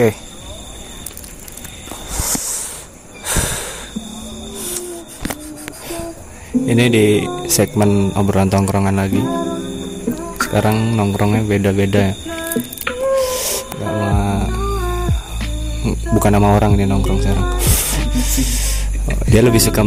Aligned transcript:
Oke. 0.00 0.16
Ini 6.56 6.84
di 6.88 7.20
segmen 7.52 8.08
obrolan 8.16 8.48
tongkrongan 8.48 8.96
lagi. 8.96 9.20
Sekarang 10.40 10.96
nongkrongnya 10.96 11.44
beda-beda 11.44 12.00
ya. 12.00 12.14
Sama 13.76 14.48
bukan 16.16 16.32
nama 16.32 16.56
orang 16.56 16.80
ini 16.80 16.88
nongkrong 16.88 17.20
sekarang. 17.20 17.46
Dia 19.28 19.44
lebih 19.44 19.60
suka 19.60 19.84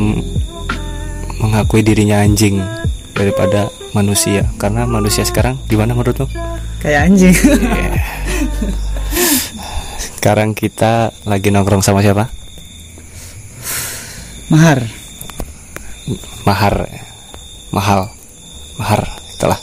mengakui 1.42 1.82
dirinya 1.82 2.22
anjing 2.22 2.62
daripada 3.18 3.66
manusia. 3.98 4.46
Karena 4.62 4.86
manusia 4.86 5.26
sekarang 5.26 5.58
gimana 5.66 5.98
menurut 5.98 6.22
lo? 6.22 6.30
Kayak 6.86 7.10
anjing. 7.10 7.34
Sekarang 10.24 10.56
kita 10.56 11.12
lagi 11.28 11.52
nongkrong 11.52 11.84
sama 11.84 12.00
siapa? 12.00 12.32
Mahar. 14.48 14.80
Mahar 16.48 16.88
Mahal 17.76 18.08
Mahar 18.80 19.04
itulah 19.36 19.60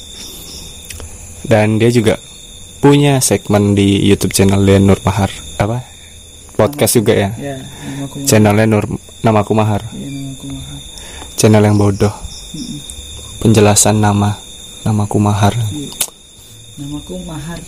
Dan 1.49 1.81
dia 1.81 1.89
juga 1.89 2.21
punya 2.85 3.25
segmen 3.25 3.73
di 3.73 4.05
YouTube 4.05 4.37
channel 4.37 4.61
Nur 4.85 5.01
Mahar 5.01 5.33
Apa? 5.57 5.81
Podcast 6.61 6.93
juga 6.93 7.17
ya 7.17 7.33
Ya. 7.41 7.57
Channelnya 8.29 8.69
Nur 8.69 8.85
Namaku 9.25 9.57
Mahar 9.57 9.81
Ya, 9.97 10.13
namaku 10.13 10.45
Mahar. 10.45 10.81
Channel 11.41 11.65
yang 11.73 11.81
bodoh 11.81 12.13
Penjelasan 13.41 13.97
nama 13.97 14.37
Namaku 14.85 15.17
Mahar 15.25 15.57
Namaku 16.77 17.17
Mahar. 17.25 17.61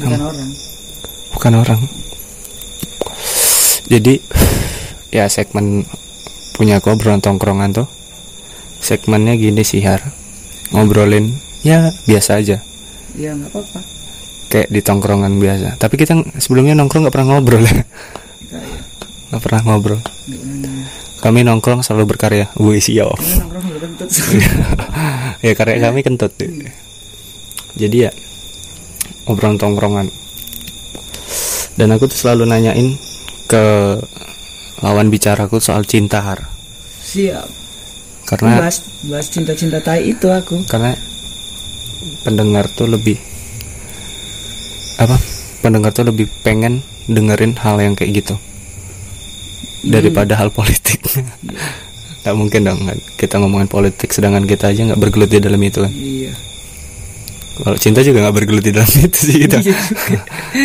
Bukan 0.00 0.16
orang. 0.16 0.48
Bukan 1.36 1.54
orang 1.60 1.80
Jadi 3.92 4.16
Ya 5.12 5.28
segmen 5.28 5.84
Punya 6.56 6.80
aku 6.80 6.96
obrolan 6.96 7.20
tongkrongan 7.20 7.76
tuh 7.76 7.84
Segmennya 8.80 9.36
gini 9.36 9.60
sih 9.60 9.84
Har 9.84 10.00
Ngobrolin 10.72 11.28
Ya 11.60 11.92
biasa 12.08 12.40
aja 12.40 12.64
Ya 13.12 13.36
nggak 13.36 13.52
apa-apa. 13.52 13.80
kayak 14.52 14.68
di 14.68 14.80
tongkrongan 14.84 15.40
biasa. 15.40 15.80
Tapi 15.80 15.96
kita 15.96 16.12
sebelumnya 16.36 16.76
nongkrong 16.76 17.08
nggak 17.08 17.14
pernah 17.16 17.28
ngobrol 17.36 17.64
ya, 17.64 17.76
nggak 19.32 19.42
pernah 19.44 19.60
ngobrol. 19.64 20.00
Kami 21.24 21.40
nongkrong 21.40 21.80
selalu 21.80 22.04
berkarya. 22.12 22.52
Wih 22.60 22.76
siap. 22.76 23.16
Ya 25.42 25.58
karya 25.58 25.82
kami 25.82 26.06
kentut. 26.06 26.30
Jadi 27.74 27.96
ya 28.06 28.14
obrolan 29.26 29.58
tongkrongan. 29.58 30.06
Dan 31.74 31.90
aku 31.90 32.06
tuh 32.06 32.14
selalu 32.14 32.46
nanyain 32.46 32.94
ke 33.52 33.64
lawan 34.80 35.12
bicaraku 35.12 35.60
soal 35.60 35.84
cinta 35.84 36.24
har. 36.24 36.40
Siap. 37.04 37.44
Karena 38.24 38.64
bahas 38.64 38.80
bahas 39.04 39.28
cinta-cinta 39.28 39.78
tai 39.78 40.08
itu 40.08 40.24
aku. 40.26 40.64
karena 40.64 40.96
pendengar 42.24 42.64
tuh 42.72 42.88
lebih 42.88 43.20
apa? 44.96 45.20
Pendengar 45.60 45.92
tuh 45.92 46.08
lebih 46.08 46.26
pengen 46.40 46.80
dengerin 47.06 47.54
hal 47.60 47.76
yang 47.78 47.92
kayak 47.92 48.24
gitu. 48.24 48.34
daripada 49.82 50.38
hal 50.38 50.54
politik 50.54 51.02
nggak 52.22 52.36
mungkin 52.38 52.62
dong 52.62 52.78
kita 53.18 53.42
ngomongin 53.42 53.66
politik 53.66 54.14
sedangkan 54.14 54.46
kita 54.46 54.70
aja 54.70 54.86
nggak 54.86 55.00
bergelut 55.02 55.26
di 55.26 55.42
dalam 55.42 55.58
itu 55.58 55.82
kan 55.82 55.90
Iya. 55.90 56.30
kalau 57.58 57.74
cinta 57.74 57.98
juga 57.98 58.22
nggak 58.22 58.36
bergelut 58.38 58.62
di 58.62 58.70
dalam 58.70 58.86
itu 59.02 59.18
sih 59.18 59.42
kita 59.42 59.58
Iya. 59.58 59.74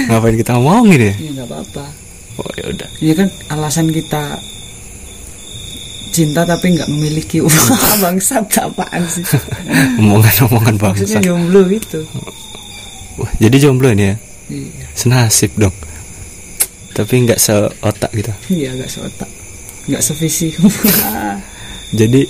ngapain 0.06 0.38
kita 0.38 0.54
ngomongin 0.54 1.02
ya 1.02 1.14
Iya 1.18 1.30
nggak 1.34 1.48
apa-apa. 1.50 1.84
Oh 2.38 2.52
ya 2.58 2.66
udah. 2.72 2.90
Iya 3.02 3.14
kan 3.14 3.28
alasan 3.52 3.90
kita 3.90 4.38
cinta 6.14 6.42
tapi 6.50 6.74
nggak 6.74 6.90
memiliki 6.90 7.46
Wah, 7.46 7.94
bangsat 8.04 8.50
apaan 8.58 9.06
sih? 9.06 9.22
omongan-omongan 10.02 10.76
Maksudnya 10.82 11.22
bangsa 11.22 11.26
jomblo 11.26 11.62
gitu. 11.70 12.00
Wah, 13.22 13.32
jadi 13.38 13.58
jomblo 13.70 13.94
ini 13.94 14.14
ya? 14.14 14.16
Iya. 14.48 14.88
senasib 14.96 15.52
dong 15.60 15.76
tapi 16.96 17.14
nggak 17.30 17.38
seotak 17.38 18.10
gitu. 18.10 18.34
Iya 18.50 18.74
nggak 18.74 18.90
seotak, 18.90 19.30
nggak 19.86 20.02
sevisi. 20.02 20.50
jadi 22.00 22.26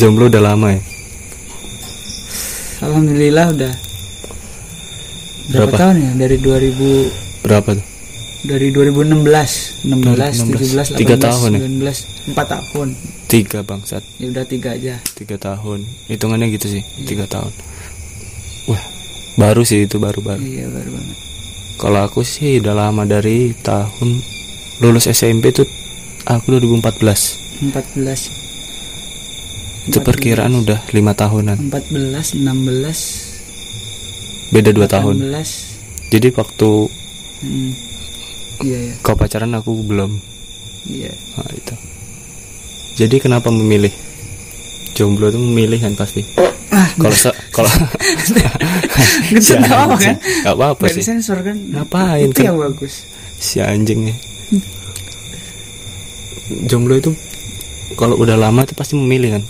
jomblo 0.00 0.32
udah 0.32 0.40
lama 0.40 0.72
ya? 0.72 0.80
Alhamdulillah 2.80 3.46
udah. 3.52 3.74
Berapa, 5.52 5.68
Berapa? 5.68 5.76
tahun 5.76 5.96
ya? 6.00 6.10
Dari 6.24 6.36
2000 6.40 7.44
berapa 7.44 7.68
tuh 7.76 7.86
dari 8.44 8.68
2016 8.76 9.88
16 9.88 9.88
17 9.88 10.92
18 10.92 11.00
Tiga 11.00 11.16
tahun 11.16 11.56
ya? 11.56 11.64
19 11.64 12.36
4 12.36 12.36
tahun. 12.36 12.92
Tiga 13.24 13.64
bangsat. 13.64 14.04
Ya 14.20 14.28
udah 14.30 14.44
tiga 14.44 14.76
aja. 14.76 15.00
Tiga 15.16 15.40
tahun. 15.40 15.80
Hitungannya 16.12 16.52
gitu 16.52 16.68
sih 16.68 16.84
tiga 17.08 17.24
tahun. 17.24 17.48
Wah 18.68 18.84
baru 19.40 19.64
sih 19.64 19.88
itu 19.88 19.96
baru-baru. 19.96 20.44
Iya 20.44 20.68
baru 20.68 20.92
banget. 20.92 21.16
Kalau 21.80 22.04
aku 22.04 22.20
sih 22.22 22.60
udah 22.60 22.76
lama 22.76 23.08
dari 23.08 23.56
tahun 23.64 24.20
lulus 24.84 25.08
SMP 25.08 25.48
tuh 25.50 25.66
aku 26.28 26.60
2014. 26.60 27.72
14 27.72 29.88
Itu 29.88 30.04
perkiraan 30.04 30.52
udah 30.52 30.84
lima 30.92 31.16
tahunan. 31.16 31.72
14 31.72 32.44
16 32.44 34.52
Beda 34.52 34.68
dua 34.70 34.84
tahun. 34.84 35.32
18 35.32 36.12
Jadi 36.12 36.28
waktu 36.36 36.92
hmm. 37.40 37.93
Iya 38.64 38.78
ya 38.82 38.94
kau 39.00 39.12
pacaran 39.14 39.52
aku 39.52 39.76
belum. 39.78 40.16
iya 40.86 41.12
Nah, 41.34 41.50
itu. 41.50 41.74
Jadi 42.96 43.16
kenapa 43.18 43.50
memilih 43.50 43.90
jomblo 44.92 45.28
tuh 45.28 45.38
memilih 45.38 45.76
kan 45.78 45.92
pasti. 45.92 46.22
ah 46.70 46.88
Kalau 46.96 47.12
se- 47.12 47.38
kalau 47.50 47.70
gitu 49.28 49.52
nggak 49.60 49.74
apa 49.76 49.96
kan 49.96 50.16
Gak 50.42 50.54
apa-apa 50.54 50.84
sih. 50.88 51.00
disensor 51.00 51.38
kan 51.40 51.54
Ngapain 51.58 52.28
itu 52.28 52.40
yang 52.40 52.56
bagus 52.56 53.06
Si 53.36 53.58
anjing 53.58 54.04
nih. 54.04 54.16
Jomblo 56.64 56.94
itu 56.94 57.10
kalau 57.94 58.16
udah 58.16 58.34
lama 58.34 58.62
tuh 58.62 58.74
pasti 58.74 58.94
memilih 58.94 59.34
kan. 59.34 59.42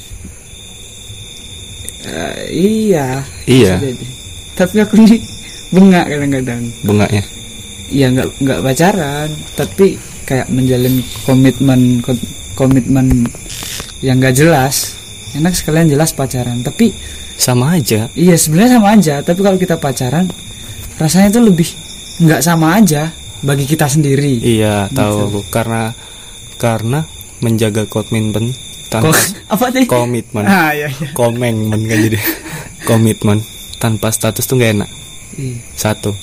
Eh, 2.05 2.37
iya 2.53 3.25
Iya. 3.45 3.81
tapi 4.53 4.79
aku 4.79 4.97
nih 4.99 5.19
bengak 5.71 6.07
kadang-kadang 6.07 6.61
Bengaknya. 6.81 7.25
Ya 7.87 8.09
nggak 8.09 8.29
nggak 8.39 8.61
pacaran 8.61 9.29
tapi 9.55 9.97
kayak 10.25 10.49
menjalin 10.49 10.99
komitmen 11.23 11.81
ko- 12.01 12.27
komitmen 12.55 13.29
yang 14.01 14.17
nggak 14.17 14.35
jelas 14.35 14.97
enak 15.33 15.53
sekalian 15.53 15.89
jelas 15.89 16.11
pacaran 16.11 16.61
tapi 16.61 16.95
Sama 17.35 17.75
aja. 17.75 18.07
iya 18.13 18.35
sebenarnya 18.35 18.79
sama 18.79 18.89
aja 18.93 19.15
tapi 19.21 19.41
kalau 19.41 19.57
kita 19.57 19.75
pacaran 19.75 20.31
rasanya 20.95 21.29
itu 21.29 21.41
lebih 21.43 21.69
nggak 22.21 22.41
sama 22.41 22.79
aja 22.79 23.11
bagi 23.43 23.67
kita 23.67 23.85
sendiri 23.85 24.39
Iya, 24.39 24.87
Gitu. 24.87 24.97
tahu 24.97 25.15
aku 25.27 25.41
karena 25.51 25.91
karena 26.57 27.03
menjaga 27.41 27.85
komitmen 27.85 28.55
tanpa 28.87 29.11
Kok- 29.11 29.35
apa 29.53 29.65
tadi 29.69 29.85
komitmen. 29.85 30.45
ah 30.45 30.71
iya 30.71 30.87
iya 30.87 31.11
Komitmen 31.13 31.83
kan 31.83 31.99
jadi 32.01 32.19
komitmen 32.89 33.39
tanpa 33.77 34.09
status 34.09 34.47
tuh 34.47 34.57
gak 34.57 34.73
enak. 34.73 34.91
Iya. 35.35 35.59
Satu. 35.75 36.15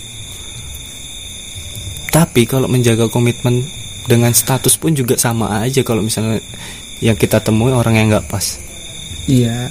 Tapi 2.12 2.44
kalau 2.44 2.68
menjaga 2.68 3.08
komitmen 3.08 3.64
dengan 4.04 4.36
status 4.36 4.76
pun 4.76 4.92
juga 4.92 5.16
sama 5.16 5.64
aja 5.64 5.80
kalau 5.82 6.04
misalnya 6.04 6.44
yang 7.00 7.16
kita 7.16 7.40
temui 7.40 7.72
orang 7.72 7.96
yang 7.96 8.08
nggak 8.10 8.28
pas. 8.28 8.60
iya 9.26 9.70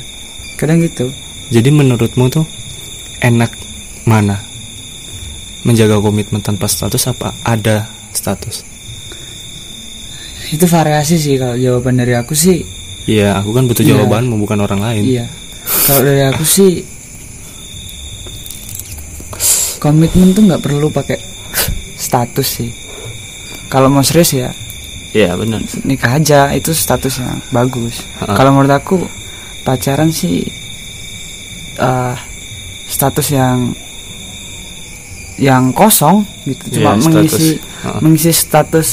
kadang 0.56 0.78
gitu 0.78 1.10
Jadi 1.50 1.68
menurutmu 1.68 2.30
tuh 2.30 2.46
enak 3.20 3.50
mana? 4.04 4.38
Menjaga 5.62 5.98
komitmen 5.98 6.40
tanpa 6.40 6.64
status 6.64 7.04
apa 7.06 7.34
ada 7.42 7.84
status? 8.10 8.64
itu 10.50 10.66
variasi 10.66 11.14
sih 11.14 11.38
kalau 11.38 11.54
jawaban 11.54 11.94
dari 11.94 12.14
aku 12.14 12.34
sih 12.34 12.62
Iya, 13.06 13.38
aku 13.38 13.50
kan 13.50 13.66
butuh 13.66 13.82
Iya. 13.82 13.96
jawabanmu 13.96 14.34
bukan 14.38 14.58
orang 14.60 14.80
lain. 14.80 15.02
Iya. 15.06 15.26
Kalau 15.86 16.02
dari 16.02 16.22
aku 16.26 16.42
sih 16.42 16.82
komitmen 19.78 20.30
tuh 20.30 20.44
nggak 20.44 20.60
perlu 20.60 20.90
pakai 20.90 21.16
status 22.10 22.48
sih. 22.50 22.70
Kalau 23.68 23.86
mau 23.86 24.02
serius 24.02 24.34
ya 24.34 24.50
Iya, 25.10 25.34
benar. 25.34 25.62
nikah 25.82 26.12
aja 26.12 26.50
itu 26.50 26.70
statusnya 26.70 27.38
bagus. 27.50 28.02
Ha-ha. 28.18 28.34
Kalau 28.34 28.50
menurut 28.52 28.70
aku 28.72 28.98
pacaran 29.60 30.10
sih 30.10 30.42
eh, 31.76 32.14
status 32.84 33.26
yang 33.28 33.70
yang 35.40 35.72
kosong 35.72 36.22
gitu 36.44 36.78
cuma 36.78 36.94
Iya, 36.94 37.02
mengisi 37.02 37.48
status. 37.56 37.80
Ha-ha. 37.80 37.98
mengisi 37.98 38.30
status 38.30 38.88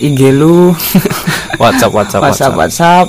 IG 0.00 0.20
lu 0.32 0.72
WhatsApp, 1.62 1.92
WhatsApp, 1.92 2.22
WhatsApp 2.24 2.54
WhatsApp 2.56 3.06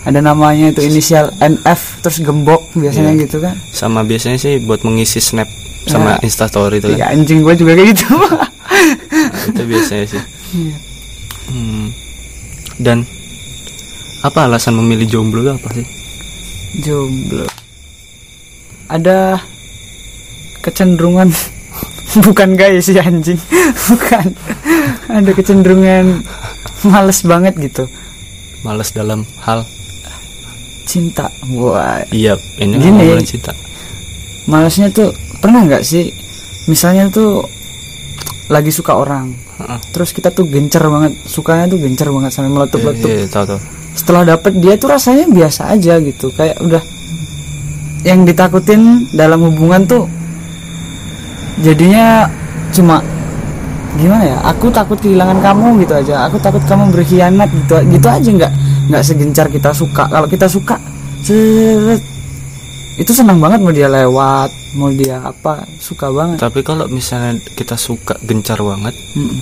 ada 0.00 0.18
namanya 0.18 0.72
itu 0.72 0.80
inisial 0.80 1.28
NF 1.36 2.00
terus 2.00 2.18
gembok 2.18 2.64
biasanya 2.72 3.12
Iya. 3.12 3.22
gitu 3.22 3.36
kan 3.38 3.54
Sama 3.68 4.00
biasanya 4.00 4.38
sih 4.38 4.56
buat 4.58 4.80
mengisi 4.80 5.20
snap 5.20 5.46
sama 5.88 6.16
Nah, 6.16 6.18
instastory 6.20 6.82
itu 6.82 6.88
kan. 6.92 6.96
Iya 6.98 7.06
anjing 7.14 7.40
gue 7.40 7.54
juga 7.56 7.72
kayak 7.76 7.88
gitu. 7.96 8.06
Itu 9.50 9.62
biasanya 9.70 10.06
sih. 10.06 10.22
Iya. 10.56 10.76
Hmm. 11.50 11.90
dan 12.80 13.02
apa 14.22 14.46
alasan 14.46 14.78
memilih 14.78 15.04
jomblo 15.10 15.42
itu 15.42 15.52
apa 15.52 15.68
sih? 15.74 15.86
Jomblo. 16.86 17.44
Ada 18.86 19.36
kecenderungan. 20.62 21.28
Bukan 22.26 22.54
gaya 22.54 22.78
sih 22.78 22.96
anjing. 22.96 23.36
Bukan. 23.90 24.26
Ada 25.10 25.30
kecenderungan 25.34 26.22
males 26.86 27.20
banget 27.26 27.54
gitu. 27.58 27.84
Males 28.62 28.94
dalam 28.94 29.26
hal? 29.42 29.66
Cinta. 30.86 31.26
Wah. 31.54 32.02
Iya 32.10 32.38
ini 32.58 32.78
Gini. 32.78 33.22
cinta. 33.26 33.52
Malesnya 34.50 34.90
tuh 34.90 35.10
pernah 35.40 35.64
nggak 35.66 35.82
sih? 35.82 36.12
Misalnya 36.68 37.08
tuh 37.10 37.42
lagi 38.50 38.74
suka 38.74 38.98
orang 38.98 39.30
Heeh. 39.62 39.78
terus 39.94 40.10
kita 40.10 40.34
tuh 40.34 40.42
gencer 40.50 40.82
banget 40.82 41.14
sukanya 41.22 41.70
tuh 41.70 41.78
gencer 41.78 42.10
banget 42.10 42.30
sampai 42.34 42.50
meletup-letup. 42.50 43.08
Iya, 43.08 43.26
tahu 43.30 43.44
tahu. 43.46 43.60
Setelah 43.94 44.22
dapet 44.36 44.52
dia 44.58 44.74
tuh 44.74 44.88
rasanya 44.90 45.26
biasa 45.30 45.70
aja 45.70 45.98
gitu 46.02 46.30
kayak 46.34 46.58
udah 46.58 46.82
yang 48.02 48.24
ditakutin 48.24 49.06
dalam 49.12 49.44
hubungan 49.44 49.84
tuh 49.86 50.04
jadinya 51.60 52.26
cuma 52.72 53.04
gimana 53.98 54.22
ya? 54.22 54.38
Aku 54.54 54.70
takut 54.70 54.98
kehilangan 54.98 55.38
kamu 55.42 55.82
gitu 55.86 55.94
aja. 55.98 56.26
Aku 56.30 56.38
takut 56.38 56.62
kamu 56.66 56.94
berkhianat 56.94 57.50
gitu 57.50 57.74
gitu 57.90 58.06
aja. 58.06 58.28
Nggak 58.30 58.52
nggak 58.90 59.02
segencar 59.06 59.46
kita 59.50 59.70
suka. 59.74 60.06
Kalau 60.10 60.26
kita 60.30 60.46
suka 60.46 60.76
seret, 61.22 62.02
itu 63.00 63.16
senang 63.16 63.40
banget 63.40 63.64
mau 63.64 63.72
dia 63.72 63.88
lewat 63.88 64.50
mau 64.76 64.92
dia 64.92 65.24
apa 65.24 65.64
suka 65.80 66.12
banget 66.12 66.36
tapi 66.36 66.60
kalau 66.60 66.84
misalnya 66.92 67.40
kita 67.56 67.80
suka 67.80 68.20
gencar 68.20 68.60
banget 68.60 68.92
Mm-mm. 69.16 69.40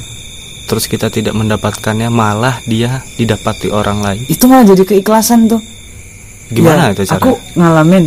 terus 0.70 0.86
kita 0.86 1.10
tidak 1.10 1.34
mendapatkannya 1.34 2.06
malah 2.06 2.62
dia 2.70 3.02
didapati 3.18 3.74
orang 3.74 3.98
lain 3.98 4.22
itu 4.30 4.46
malah 4.46 4.62
jadi 4.62 4.86
keikhlasan 4.86 5.50
tuh 5.50 5.60
gimana 6.54 6.94
Ya, 6.94 6.96
itu 6.96 7.02
cara 7.04 7.20
Aku 7.20 7.30
ngalamin 7.58 8.04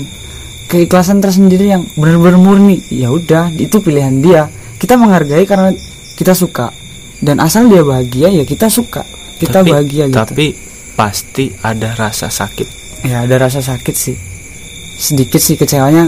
keikhlasan 0.71 1.19
tersendiri 1.19 1.67
yang 1.75 1.83
benar-benar 1.99 2.39
murni. 2.39 2.79
Ya 2.87 3.11
udah, 3.11 3.51
itu 3.59 3.83
pilihan 3.83 4.23
dia. 4.23 4.47
Kita 4.79 4.95
menghargai 4.95 5.43
karena 5.43 5.75
kita 6.15 6.31
suka. 6.31 6.71
Dan 7.19 7.43
asal 7.43 7.67
dia 7.67 7.83
bahagia 7.83 8.31
ya 8.31 8.47
kita 8.47 8.71
suka. 8.71 9.03
Kita 9.37 9.61
tapi, 9.61 9.69
bahagia 9.75 10.07
gitu. 10.07 10.15
tapi 10.15 10.45
pasti 10.93 11.49
ada 11.65 11.97
rasa 11.97 12.29
sakit 12.29 12.67
Ya 13.01 13.25
ada 13.25 13.41
rasa 13.41 13.57
sakit 13.57 13.95
sih. 13.97 14.13
Sedikit 15.01 15.41
sih 15.41 15.55
kecewanya. 15.55 16.05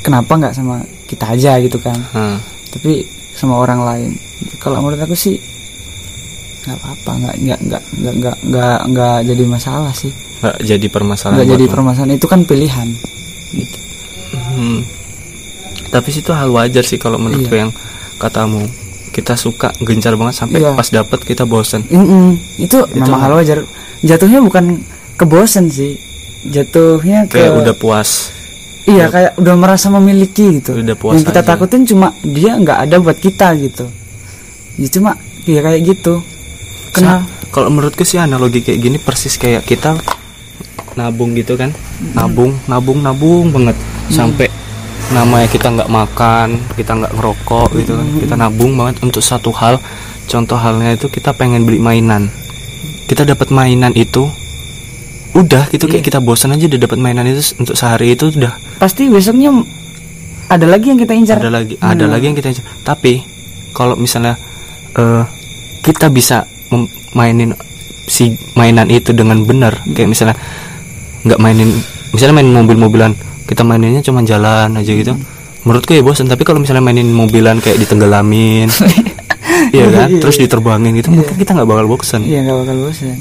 Kenapa 0.00 0.36
nggak 0.36 0.52
sama 0.52 0.78
kita 1.06 1.32
aja 1.32 1.56
gitu 1.58 1.80
kan? 1.80 1.96
Hmm. 2.12 2.36
Tapi 2.70 3.00
sama 3.32 3.56
orang 3.56 3.80
lain. 3.82 4.10
Kalau 4.58 4.78
menurut 4.78 5.00
aku 5.00 5.16
sih 5.16 5.40
nggak 6.62 6.76
apa-apa, 6.76 7.10
nggak 7.18 7.34
nggak 7.38 7.60
nggak 7.62 7.82
nggak 7.94 8.14
nggak 8.14 8.36
nggak 8.44 8.78
nggak 8.86 9.16
jadi 9.24 9.44
masalah 9.46 9.92
sih. 9.92 10.12
nggak 10.36 10.60
jadi 10.60 10.86
permasalahan 10.86 11.36
Nggak 11.38 11.50
jadi 11.50 11.64
permasalahan 11.66 12.12
itu 12.14 12.26
kan 12.26 12.40
pilihan. 12.42 12.88
Gitu. 13.50 13.78
Hmm. 14.34 14.80
Tapi 15.88 16.08
sih 16.10 16.20
itu 16.20 16.32
hal 16.32 16.50
wajar 16.50 16.82
sih 16.82 16.98
kalau 16.98 17.16
menurutku 17.16 17.48
Iya. 17.50 17.64
yang 17.64 17.72
katamu 18.16 18.60
kita 19.08 19.34
suka 19.34 19.70
gencar 19.80 20.12
banget 20.14 20.34
sampai 20.36 20.58
Iya. 20.58 20.74
pas 20.74 20.90
dapet 20.90 21.22
kita 21.22 21.46
bosen 21.46 21.86
Mm-mm. 21.86 22.34
itu, 22.58 22.82
memang 22.92 23.14
hal- 23.16 23.30
wajar 23.32 23.62
jatuhnya 24.02 24.42
bukan 24.42 24.82
kebosan 25.14 25.70
sih 25.70 25.94
jatuhnya 26.44 27.24
ke 27.24 27.38
kayak 27.38 27.54
udah 27.54 27.72
puas 27.72 28.33
iya 28.84 29.08
kayak 29.08 29.32
udah 29.40 29.54
merasa 29.56 29.88
memiliki 29.88 30.60
gitu. 30.60 30.76
Udah 30.76 30.96
puas 30.96 31.16
yang 31.16 31.24
kita 31.24 31.40
aja. 31.40 31.48
takutin 31.56 31.82
cuma 31.88 32.12
dia 32.22 32.52
nggak 32.56 32.78
ada 32.88 32.96
buat 33.00 33.18
kita 33.18 33.56
gitu. 33.60 33.88
Ya 34.76 34.88
cuma 34.92 35.16
ya 35.48 35.60
kayak 35.64 35.80
gitu. 35.84 36.20
Kenal. 36.94 37.26
kalau 37.50 37.70
menurutku 37.70 38.06
sih 38.06 38.22
analogi 38.22 38.62
kayak 38.62 38.78
gini 38.82 38.98
persis 39.02 39.34
kayak 39.34 39.66
kita 39.66 39.98
nabung 40.94 41.34
gitu 41.34 41.58
kan. 41.58 41.72
Nabung 42.14 42.54
nabung 42.70 43.00
nabung 43.02 43.50
banget. 43.50 43.76
Sampai 44.12 44.50
namanya 45.12 45.46
kita 45.50 45.70
nggak 45.70 45.90
makan 45.90 46.48
kita 46.74 46.92
nggak 46.94 47.12
ngerokok 47.18 47.68
gitu 47.80 47.92
kan. 47.98 48.06
Kita 48.20 48.34
nabung 48.38 48.72
banget. 48.78 49.00
Untuk 49.02 49.22
satu 49.24 49.50
hal 49.54 49.80
contoh 50.28 50.58
halnya 50.60 50.94
itu 50.94 51.06
kita 51.08 51.34
pengen 51.34 51.64
beli 51.64 51.80
mainan. 51.80 52.30
Kita 53.04 53.26
dapat 53.26 53.48
mainan 53.50 53.92
itu 53.96 54.28
udah 55.34 55.66
gitu 55.68 55.90
kayak 55.90 56.06
Iya. 56.06 56.08
kita 56.14 56.18
bosan 56.22 56.54
aja 56.54 56.64
udah 56.70 56.80
dapat 56.80 56.98
mainan 56.98 57.26
itu 57.26 57.42
untuk 57.58 57.74
sehari 57.74 58.14
itu 58.14 58.30
udah. 58.30 58.54
Pasti 58.78 59.10
besoknya 59.10 59.50
ada 60.46 60.66
lagi 60.66 60.94
yang 60.94 60.98
kita 60.98 61.12
incar. 61.12 61.42
Ada 61.42 61.50
lagi 61.50 61.74
ada 61.78 62.04
Hmm. 62.06 62.12
lagi 62.14 62.24
yang 62.30 62.36
kita 62.38 62.54
tapi 62.86 63.22
kalau 63.74 63.98
misalnya 63.98 64.38
eh, 64.94 65.22
kita 65.82 66.06
bisa 66.08 66.46
mainin 67.12 67.50
si 68.06 68.30
mainan 68.54 68.86
itu 68.90 69.10
dengan 69.10 69.42
benar 69.42 69.74
kayak 69.90 70.06
misalnya 70.06 70.36
nggak 71.24 71.40
mainin 71.40 71.70
misalnya 72.14 72.34
main 72.38 72.50
mobil-mobilan 72.52 73.12
kita 73.44 73.66
maininnya 73.66 74.00
cuma 74.00 74.22
jalan 74.22 74.70
aja 74.70 74.92
gitu. 74.94 75.18
Menurutku 75.64 75.96
ya 75.96 76.04
bosan 76.04 76.28
tapi 76.28 76.44
kalau 76.44 76.60
misalnya 76.60 76.84
mainin 76.84 77.08
mobilan 77.10 77.58
kayak 77.58 77.80
ditenggelamin 77.80 78.68
iya 79.74 79.86
kan? 79.90 80.08
Iya, 80.12 80.20
terus 80.20 80.36
iya. 80.36 80.42
diterbangin 80.46 80.92
gitu 80.94 81.08
mungkin 81.10 81.34
kita 81.34 81.56
nggak 81.56 81.66
bakal 81.66 81.86
bosan 81.88 82.20
iya 82.22 82.44
nggak 82.44 82.56
bakal 82.62 82.76
bosan 82.84 83.16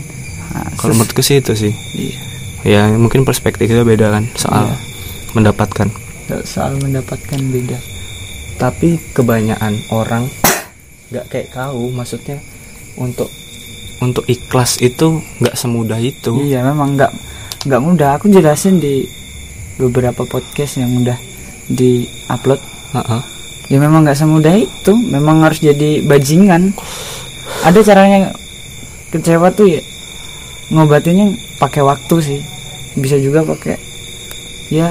Nah, 0.54 0.70
kalau 0.78 0.94
menurutku 0.94 1.20
sih 1.20 1.42
itu 1.42 1.54
sih 1.54 1.74
iya 1.94 2.18
ya 2.64 2.82
mungkin 2.94 3.26
perspektif 3.26 3.66
kita 3.66 3.82
beda 3.82 4.14
kan 4.14 4.24
soal 4.34 4.70
Iya. 4.70 4.78
mendapatkan 5.34 5.88
soal 6.46 6.78
mendapatkan 6.78 7.40
beda 7.50 7.78
tapi 8.56 9.02
kebanyakan 9.12 9.74
orang 9.90 10.30
nggak 11.10 11.26
kayak 11.28 11.50
kau 11.52 11.90
maksudnya 11.90 12.38
untuk 12.96 13.28
untuk 13.98 14.24
ikhlas 14.26 14.78
itu 14.78 15.20
nggak 15.40 15.54
semudah 15.54 15.98
itu 15.98 16.38
Iya 16.40 16.62
memang 16.62 16.94
nggak 16.94 17.12
nggak 17.64 17.80
mudah. 17.80 18.20
Aku 18.20 18.28
jelasin 18.28 18.76
di 18.76 19.08
beberapa 19.80 20.28
podcast 20.28 20.76
yang 20.78 20.92
udah 21.00 21.16
di 21.72 22.04
upload. 22.28 22.60
Heeh. 22.92 23.22
Ya 23.72 23.78
memang 23.80 24.04
nggak 24.04 24.20
semudah 24.20 24.52
itu. 24.52 24.92
Memang 25.08 25.48
harus 25.48 25.64
jadi 25.64 26.04
bajingan. 26.04 26.76
Ada 27.64 27.80
caranya 27.82 28.36
kecewa 29.10 29.48
tuh 29.56 29.72
ya 29.72 29.80
ngobatinnya 30.74 31.30
pakai 31.62 31.86
waktu 31.86 32.16
sih. 32.20 32.40
Bisa 32.98 33.22
juga 33.22 33.46
pakai 33.46 33.78
ya 34.74 34.90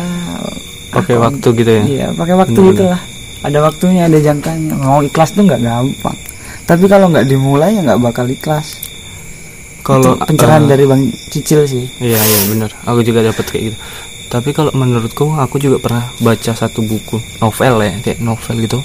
pakai 0.94 1.16
waktu 1.18 1.48
gitu 1.58 1.70
ya 1.70 1.82
Iya 1.82 2.06
pakai 2.14 2.34
waktu 2.38 2.54
Bener-bener. 2.54 2.78
gitu 2.78 2.84
lah. 2.86 3.00
Ada 3.42 3.58
waktunya, 3.58 4.06
ada 4.06 4.18
jangkanya. 4.22 4.78
Mau 4.78 5.02
ikhlas 5.02 5.34
tuh 5.34 5.42
nggak 5.42 5.62
gampang. 5.66 6.18
Tapi 6.62 6.84
kalau 6.86 7.10
nggak 7.10 7.26
dimulai 7.26 7.74
ya 7.74 7.82
nggak 7.82 8.00
bakal 8.00 8.26
ikhlas. 8.30 8.78
kalau 9.82 10.14
pencerahan 10.14 10.64
eh, 10.66 10.68
dari 10.70 10.84
Bang 10.86 11.10
Cicil 11.10 11.66
sih. 11.66 11.84
iya 11.98 12.14
iya 12.14 12.40
benar 12.54 12.70
aku 12.86 13.02
juga 13.02 13.26
dapat 13.26 13.44
kayak 13.50 13.62
gitu 13.66 13.78
tapi 14.30 14.54
kalau 14.56 14.72
menurutku 14.72 15.28
aku 15.36 15.60
juga 15.60 15.76
pernah 15.82 16.06
baca 16.22 16.52
satu 16.56 16.80
buku 16.86 17.18
novel 17.42 17.82
ya 17.82 17.92
kayak 18.00 18.22
novel 18.22 18.56
gitu 18.62 18.78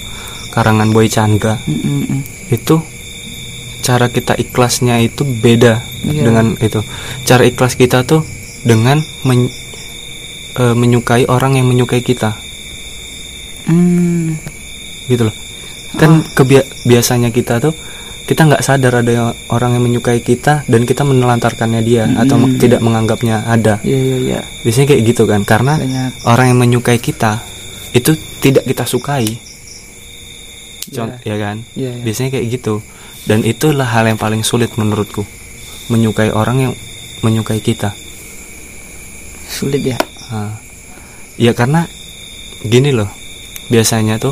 karangan 0.51 0.89
Boy 0.91 1.07
Chandra 1.07 1.55
mm, 1.69 1.77
mm. 1.77 2.21
itu 2.51 2.75
cara 3.79 4.07
kita 4.07 4.33
ikhlasnya 4.33 4.99
itu 4.99 5.23
beda 5.23 5.79
Iya. 6.03 6.23
dengan 6.23 6.55
itu 6.57 6.79
cara 7.23 7.43
ikhlas 7.43 7.73
kita 7.73 8.01
tuh 8.01 8.21
dengan 8.61 8.97
men- 9.23 9.51
eh, 10.55 10.73
menyukai 10.73 11.25
orang 11.25 11.55
yang 11.55 11.65
menyukai 11.65 11.99
kita 11.99 12.33
Hmm, 13.63 14.39
gitu 15.05 15.27
loh 15.27 15.35
kan 15.93 16.23
kebia- 16.31 16.63
biasanya 16.83 17.27
kita 17.27 17.59
tuh 17.59 17.75
kita 18.23 18.43
nggak 18.43 18.59
sadar 18.61 18.93
ada 18.97 19.31
orang 19.49 19.75
yang 19.75 19.83
menyukai 19.83 20.19
kita 20.19 20.63
dan 20.63 20.83
kita 20.83 21.01
menelantarkannya 21.01 21.79
dia 21.81 22.07
atau 22.13 22.35
Mm-mm. 22.37 22.55
tidak 22.57 22.79
menganggapnya 22.79 23.43
ada 23.45 23.79
iya 23.81 23.97
iya 23.97 24.17
iya. 24.21 24.39
biasanya 24.61 24.87
kayak 24.89 25.03
gitu 25.05 25.23
kan 25.23 25.41
karena 25.43 25.73
Banyak. 25.75 26.11
orang 26.25 26.45
yang 26.47 26.59
menyukai 26.59 26.95
kita 26.97 27.39
itu 27.91 28.11
tidak 28.37 28.63
kita 28.63 28.83
sukai 28.83 29.27
Con- 30.87 31.19
ya 31.21 31.35
kan 31.35 31.67
Iya, 31.73 31.91
iya. 31.91 32.03
biasanya 32.03 32.29
kayak 32.33 32.47
gitu 32.49 32.79
dan 33.27 33.43
itulah 33.43 33.85
hal 33.85 34.07
yang 34.07 34.15
paling 34.15 34.41
sulit 34.41 34.71
menurutku. 34.79 35.27
Menyukai 35.91 36.31
orang 36.31 36.57
yang 36.63 36.73
menyukai 37.21 37.59
kita. 37.59 37.91
Sulit 39.47 39.83
ya. 39.83 39.99
Nah, 40.31 40.55
ya 41.35 41.51
karena 41.51 41.83
gini 42.63 42.95
loh. 42.95 43.11
Biasanya 43.67 44.15
tuh 44.15 44.31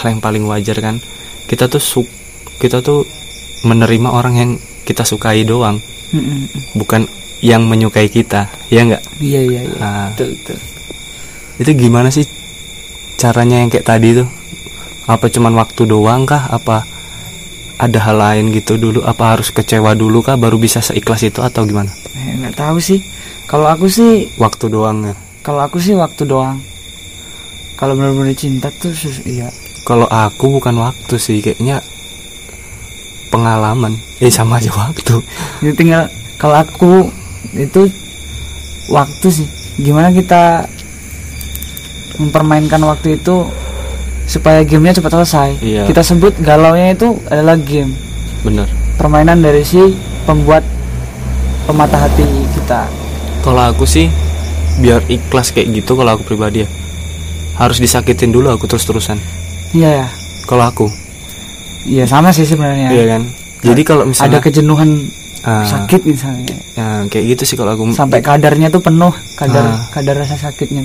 hal 0.00 0.16
yang 0.16 0.24
paling 0.24 0.48
wajar 0.48 0.80
kan 0.80 0.96
kita 1.44 1.68
tuh 1.68 1.82
su 1.82 2.00
kita 2.56 2.80
tuh 2.80 3.04
menerima 3.68 4.08
orang 4.08 4.34
yang 4.40 4.50
kita 4.88 5.04
sukai 5.04 5.44
doang. 5.44 5.76
Mm, 6.10 6.20
mm, 6.24 6.46
bukan 6.80 7.04
yang 7.40 7.64
menyukai 7.64 8.10
kita 8.12 8.50
ya 8.68 8.84
enggak 8.84 9.00
Iya 9.22 9.40
iya 9.46 9.60
iya. 9.64 9.78
Ah. 9.80 10.08
Betul 10.12 10.36
betul. 10.36 10.58
itu 11.60 11.70
gimana 11.76 12.08
sih 12.08 12.24
caranya 13.20 13.60
yang 13.60 13.68
kayak 13.68 13.84
tadi 13.84 14.16
tuh? 14.16 14.28
Apa 15.08 15.28
cuman 15.28 15.52
waktu 15.56 15.84
doang 15.84 16.24
kah? 16.24 16.48
Apa 16.48 16.84
ada 17.80 17.98
hal 18.04 18.20
lain 18.20 18.52
gitu 18.52 18.76
dulu 18.76 19.00
apa 19.08 19.36
harus 19.36 19.48
kecewa 19.48 19.96
dulu 19.96 20.20
kah 20.20 20.36
baru 20.36 20.60
bisa 20.60 20.84
seikhlas 20.84 21.24
itu 21.24 21.40
atau 21.40 21.64
gimana 21.64 21.88
Eh, 22.12 22.36
nggak 22.36 22.60
tahu 22.60 22.76
sih. 22.76 23.00
Kalau 23.48 23.64
aku 23.66 23.88
sih, 23.88 24.28
waktu 24.36 24.68
doang 24.68 25.08
ya 25.08 25.16
kalau 25.40 25.64
aku 25.64 25.80
sih 25.80 25.96
waktu 25.96 26.28
doang. 26.28 26.60
Kalau 27.80 27.96
benar-benar 27.96 28.36
cinta 28.36 28.68
tuh 28.68 28.92
sus 28.92 29.24
iya. 29.24 29.48
kalau 29.88 30.04
aku 30.04 30.60
bukan 30.60 30.76
waktu 30.76 31.16
sih 31.16 31.40
kayaknya 31.40 31.80
pengalaman 33.32 33.96
eh 34.20 34.28
sama 34.28 34.60
aja 34.60 34.68
waktu 34.68 35.16
Jadi 35.64 35.72
tinggal 35.80 36.04
kalau 36.36 36.60
aku 36.60 37.08
itu 37.56 37.88
waktu 38.92 39.26
sih. 39.32 39.48
Gimana 39.80 40.12
kita 40.12 40.68
mempermainkan 42.20 42.84
waktu 42.84 43.16
itu 43.16 43.48
supaya 44.30 44.62
gamenya 44.62 44.94
cepat 44.96 45.10
selesai. 45.12 45.50
Iya. 45.58 45.82
Kita 45.84 46.00
sebut 46.00 46.38
galaunya 46.38 46.94
itu 46.94 47.18
adalah 47.26 47.58
game. 47.58 47.90
bener 48.40 48.70
Permainan 48.94 49.40
dari 49.40 49.60
si 49.60 49.80
pembuat 50.22 50.62
pematah 51.66 52.00
hati 52.00 52.22
kita. 52.52 52.86
kalau 53.40 53.66
aku 53.66 53.84
sih 53.84 54.06
biar 54.78 55.02
ikhlas 55.06 55.50
kayak 55.50 55.72
gitu 55.74 55.92
kalau 55.94 56.12
aku 56.12 56.24
pribadi 56.24 56.62
ya 56.62 56.68
harus 57.56 57.76
disakitin 57.76 58.30
dulu 58.30 58.48
aku 58.48 58.64
terus 58.64 58.84
terusan 58.84 59.16
Iya 59.70 60.04
ya. 60.04 60.06
kalau 60.44 60.64
aku 60.64 60.86
Iya 61.82 62.04
sama 62.04 62.30
sih 62.30 62.44
sebenarnya. 62.44 62.88
iya 62.88 63.04
kan 63.08 63.22
jadi 63.60 63.80
kalau 63.82 64.02
Ada 64.02 64.10
misalnya 64.10 64.40
kejenuhan 64.40 64.88
ah, 65.42 65.64
sakit 65.64 66.00
misalnya. 66.04 66.52
ya, 66.74 67.04
kayak 67.06 67.24
gitu 67.30 67.42
sih 67.44 67.56
kalau 67.56 67.72
aku 67.72 67.82
Sampai 67.90 68.20
kadarnya 68.20 68.68
tuh 68.68 68.80
penuh, 68.80 69.12
kadar 69.34 69.64
Ah. 69.66 69.80
kadar 69.90 70.16
rasa 70.16 70.36
sakitnya. 70.38 70.84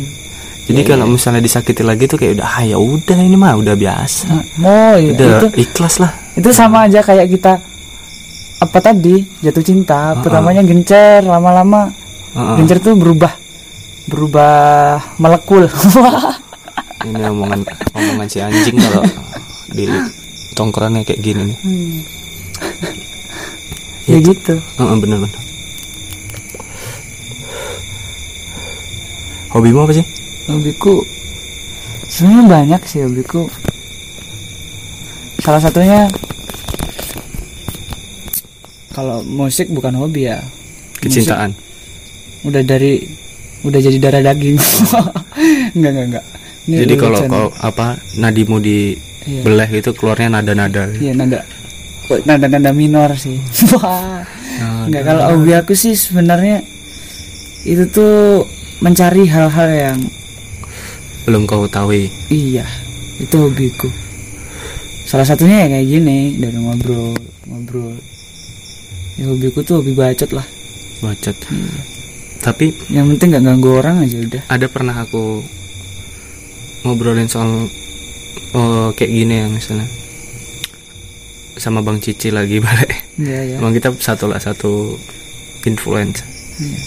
Jadi 0.65 0.81
kalau 0.83 1.05
misalnya 1.05 1.39
disakiti 1.39 1.85
lagi 1.85 2.09
tuh 2.09 2.17
kayak 2.17 2.41
udah 2.41 2.47
ah 2.47 2.61
ya 2.61 2.77
udah 2.77 3.17
ini 3.21 3.37
mah 3.37 3.53
udah 3.53 3.77
biasa. 3.77 4.27
Oh 4.65 4.95
iya, 4.97 5.13
udah 5.13 5.27
itu 5.37 5.47
ikhlas 5.61 6.01
lah. 6.01 6.11
itu 6.33 6.49
sama 6.51 6.89
aja 6.89 6.99
kayak 6.99 7.29
kita 7.29 7.53
apa 8.55 8.77
tadi 8.81 9.23
jatuh 9.39 9.61
cinta 9.61 10.11
Ah, 10.11 10.19
pertamanya 10.19 10.65
gencer 10.65 11.21
lama-lama 11.21 11.93
Heeh. 12.33 12.55
gencer 12.59 12.81
tuh 12.81 12.97
berubah 12.97 13.31
berubah 14.05 14.55
melekul. 15.17 15.69
Ini 17.05 17.29
omongan 17.29 17.61
omongan 17.93 18.27
si 18.27 18.41
anjing 18.41 18.75
kalau 18.81 19.05
di 19.69 19.85
tongkronnya 20.53 21.05
kayak 21.05 21.21
gini 21.21 21.41
nih. 21.45 21.57
Ya 24.05 24.21
gitu. 24.21 24.53
Heeh, 24.57 24.95
bener 25.01 25.17
bener 25.17 25.33
hobimu 29.49 29.87
apa 29.87 29.93
sih 29.95 30.05
hobiku 30.49 31.01
sebenarnya 32.09 32.43
banyak 32.45 32.81
sih 32.85 33.01
hobiku 33.01 33.49
salah 35.41 35.61
satunya 35.61 36.09
kalau 38.95 39.19
musik 39.27 39.67
bukan 39.75 39.91
hobi 39.99 40.31
ya. 40.31 40.39
Kecintaan. 41.03 41.51
Musik 41.51 42.47
udah 42.47 42.63
dari 42.63 43.03
udah 43.67 43.79
jadi 43.83 43.97
darah 43.99 44.23
daging. 44.31 44.55
Enggak 45.75 45.91
enggak 45.91 46.05
enggak 46.07 46.25
Ini 46.65 46.75
jadi 46.85 46.93
kalau 46.95 47.19
kau 47.27 47.47
apa 47.59 47.99
nadimu 48.15 48.57
di 48.63 48.95
Iya. 49.25 49.41
belah 49.41 49.65
itu 49.73 49.89
keluarnya 49.97 50.37
nada-nada. 50.37 50.85
Iya 51.01 51.17
nada. 51.17 51.41
Nada 52.29 52.45
nada 52.45 52.71
minor 52.71 53.09
sih. 53.17 53.41
Wah. 53.73 54.21
Enggak 54.85 55.01
kalau 55.01 55.33
hobi 55.33 55.51
aku 55.57 55.73
sih 55.73 55.97
sebenarnya 55.97 56.61
itu 57.65 57.89
tuh 57.89 58.45
mencari 58.85 59.25
hal-hal 59.25 59.69
yang 59.73 59.97
belum 61.25 61.45
kau 61.45 61.65
tahu 61.65 62.05
iya 62.29 62.65
itu 63.17 63.35
hobiku. 63.35 63.89
Salah 65.05 65.25
satunya 65.25 65.65
ya 65.65 65.67
kayak 65.69 65.87
gini 65.87 66.17
dari 66.37 66.57
ngobrol 66.57 67.13
ngobrol. 67.45 67.93
Ya 69.15 69.25
hobiku 69.27 69.61
tuh 69.61 69.79
hobi 69.81 69.93
bacot 69.93 70.31
lah. 70.31 70.45
bacot 70.99 71.35
tapi 72.39 72.69
Yang 72.87 73.17
penting 73.17 73.27
nggak 73.33 73.43
ganggu 73.43 73.69
orang 73.73 74.05
aja 74.05 74.15
udah. 74.15 74.43
ada 74.47 74.67
pernah 74.69 74.95
aku 74.95 75.41
ngobrolin 76.83 77.25
soal 77.25 77.65
oh, 78.53 78.93
kayak 78.93 79.11
gini 79.11 79.41
ya 79.41 79.47
misalnya 79.49 79.87
sama 81.57 81.81
Bang 81.81 81.97
Cici 81.99 82.29
lagi 82.29 82.61
balik 82.65 82.91
Iya 83.17 83.39
ya. 83.43 83.55
Emang 83.57 83.73
kita 83.73 83.89
satu 83.97 84.29
lah 84.29 84.37
satu 84.37 84.93
influence 85.65 86.21
Iya. 86.55 86.79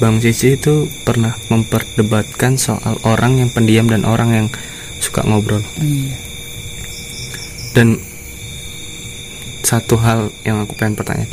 Bang 0.00 0.20
Cici 0.20 0.56
itu 0.56 0.88
pernah 1.04 1.34
memperdebatkan 1.48 2.56
soal 2.58 2.96
orang 3.04 3.40
yang 3.40 3.50
pendiam 3.52 3.86
dan 3.88 4.02
orang 4.04 4.30
yang 4.34 4.46
suka 4.98 5.22
ngobrol 5.24 5.60
Iya. 5.80 6.16
dan 7.74 7.98
satu 9.64 9.96
hal 9.96 10.28
yang 10.44 10.62
aku 10.64 10.76
pengen 10.76 10.96
pertanyaan 10.96 11.30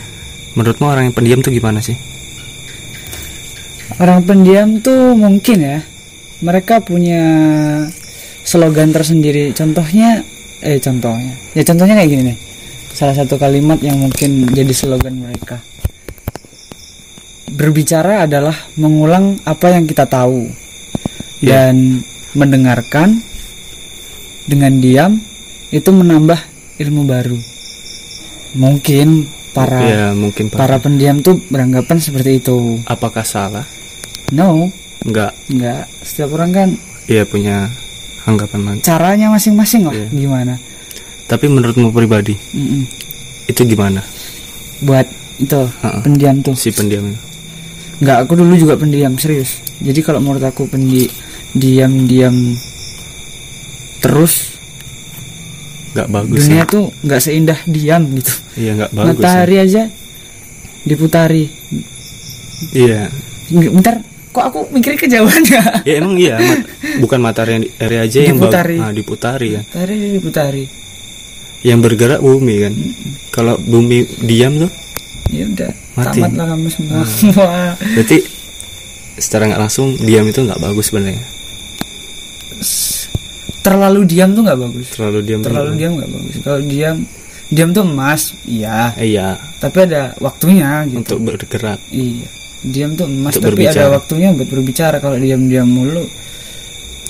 menurutmu 0.56 0.88
orang 0.88 1.08
yang 1.12 1.16
pendiam 1.16 1.40
tuh 1.44 1.52
gimana 1.52 1.80
sih 1.84 1.96
Orang 4.00 4.24
pendiam 4.24 4.80
tuh 4.80 5.14
mungkin 5.14 5.58
ya 5.62 5.80
mereka 6.42 6.82
punya 6.82 7.22
slogan 8.42 8.90
tersendiri. 8.90 9.54
Contohnya, 9.54 10.24
eh 10.64 10.82
contohnya, 10.82 11.34
ya 11.54 11.62
contohnya 11.62 11.94
kayak 12.00 12.10
gini 12.10 12.24
nih. 12.34 12.38
Salah 12.92 13.14
satu 13.14 13.38
kalimat 13.38 13.78
yang 13.84 14.02
mungkin 14.02 14.50
jadi 14.52 14.74
slogan 14.74 15.22
mereka. 15.22 15.62
Berbicara 17.52 18.24
adalah 18.24 18.56
mengulang 18.76 19.36
apa 19.44 19.70
yang 19.70 19.84
kita 19.84 20.06
tahu 20.06 20.48
Iya. 21.40 21.68
dan 21.68 22.00
mendengarkan 22.32 23.20
dengan 24.46 24.78
diam 24.78 25.20
itu 25.70 25.90
menambah 25.90 26.38
ilmu 26.78 27.02
baru. 27.04 27.38
Mungkin 28.54 29.26
para 29.52 29.80
ya 29.82 30.06
mungkin 30.12 30.48
Pak. 30.48 30.58
para 30.58 30.78
pendiam 30.78 31.20
tuh 31.20 31.40
beranggapan 31.46 31.98
seperti 31.98 32.40
itu. 32.40 32.80
apakah 32.86 33.22
salah 33.22 33.68
No, 34.30 34.72
enggak 35.04 35.36
Enggak, 35.48 35.92
setiap 36.00 36.32
orang 36.32 36.52
kan 36.52 36.70
iya 37.06 37.24
punya 37.24 37.68
anggapan 38.24 38.62
lagi 38.64 38.80
caranya 38.82 39.28
masing-masing 39.28 39.84
lah 39.84 39.92
Iya. 39.92 40.08
gimana. 40.10 40.56
tapi 41.26 41.48
menurutmu 41.48 41.92
pribadi 41.92 42.32
Mm-mm. 42.54 42.88
itu 43.46 43.62
gimana 43.66 44.00
Buat 44.80 45.04
itu 45.38 45.68
Ha-ha. 45.82 46.00
pendiam 46.00 46.40
tuh. 46.40 46.56
si 46.56 46.72
pendiam 46.72 47.12
itu? 48.02 48.04
Enggak, 48.04 48.18
aku 48.20 48.34
dulu 48.34 48.54
juga 48.56 48.74
pendiam 48.76 49.14
serius. 49.16 49.62
Jadi 49.78 50.00
kalau 50.00 50.18
menurut 50.18 50.42
aku 50.42 50.66
pendi 50.66 51.06
diam-diam 51.52 52.34
terus 54.00 54.58
nggak 55.92 56.08
bagus 56.08 56.40
dunia 56.42 56.58
ya 56.58 56.66
tuh 56.66 56.86
nggak 56.98 57.22
seindah 57.22 57.60
diam 57.68 58.02
gitu. 58.12 58.34
iya 58.56 58.72
nggak 58.74 58.92
bagus 58.92 59.12
ya. 59.12 59.20
Matahari 59.20 59.56
aja 59.60 59.84
diputari. 60.82 61.46
iya 62.72 63.12
Nggak, 63.52 63.72
Bentar, 63.76 63.96
kok 64.32 64.46
aku 64.48 64.60
mikirnya 64.72 64.96
kejauhan 64.98 65.44
ya? 65.44 65.62
ya 65.88 65.94
emang 66.00 66.16
iya 66.16 66.40
mat- 66.40 66.66
bukan 66.98 67.20
matahari 67.20 67.68
aja 67.92 68.18
yang 68.24 68.40
Diputari. 68.40 68.78
nah, 68.80 68.90
diputari 68.90 69.48
kan 69.52 69.64
Matahari 69.68 69.96
diputari. 70.10 70.64
yang 71.62 71.78
bergerak 71.78 72.20
bumi 72.20 72.56
kan 72.58 72.74
kalau 73.30 73.60
bumi 73.60 74.02
diam 74.24 74.56
tuh 74.58 74.72
Ya 75.30 75.44
udah, 75.46 75.72
Mati. 75.94 76.18
tamat 76.18 76.32
lah 76.34 76.46
kamu 76.50 76.68
semua. 76.74 77.04
Wah. 77.36 77.74
berarti 77.76 78.18
secara 79.18 79.44
nggak 79.46 79.62
langsung 79.62 79.88
diam 79.98 80.24
itu 80.24 80.40
nggak 80.40 80.60
bagus 80.60 80.88
sebenarnya 80.88 81.22
Terlalu 83.62 84.02
diam 84.06 84.30
tuh 84.32 84.42
nggak 84.42 84.60
bagus. 84.60 84.88
terlalu 84.92 85.20
diam 85.22 85.40
terlalu 85.40 85.68
nggak 85.68 85.78
diam 85.78 85.92
nggak 85.94 86.12
bagus 86.12 86.36
kalau 86.42 86.60
diam 86.64 86.98
diam 87.48 87.70
tuh 87.70 87.84
emas 87.84 88.22
iya 88.44 88.96
eh, 88.96 89.12
iya 89.12 89.28
tapi 89.60 89.78
ada 89.84 90.16
waktunya 90.18 90.82
gitu 90.88 90.98
untuk 90.98 91.20
bergerak 91.28 91.78
iya 91.90 92.26
diam 92.64 92.96
tuh 92.96 93.06
emas 93.06 93.34
Untuk 93.34 93.44
tapi 93.44 93.54
berbicara. 93.60 93.78
ada 93.78 93.88
waktunya 93.92 94.28
buat 94.32 94.48
berbicara 94.48 94.96
kalau 94.98 95.18
diam-diam 95.18 95.68
mulu 95.68 96.02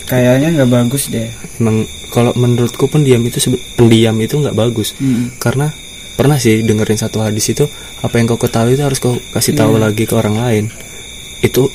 kayaknya 0.04 0.48
nggak 0.54 0.72
bagus 0.74 1.08
deh 1.08 1.30
emang 1.56 1.84
kalau 2.10 2.34
menurutku 2.34 2.84
pendiam 2.86 3.22
itu 3.22 3.40
sebe- 3.40 3.64
pendiam 3.78 4.18
itu 4.18 4.36
nggak 4.36 4.52
bagus 4.54 4.92
Mm. 4.98 5.38
karena 5.38 5.72
pernah 6.14 6.36
sih 6.36 6.62
dengerin 6.62 6.98
satu 6.98 7.20
hadis 7.20 7.48
itu 7.48 7.66
apa 8.00 8.14
yang 8.16 8.28
kau 8.28 8.38
ketahui 8.38 8.74
itu 8.74 8.84
harus 8.84 8.98
kau 8.98 9.14
kasih 9.32 9.54
tahu 9.54 9.76
Iya. 9.76 9.82
lagi 9.86 10.04
ke 10.04 10.14
orang 10.14 10.36
lain. 10.36 10.66
Itu 11.40 11.68